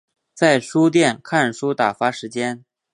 [0.33, 2.65] 在书店看书打发时间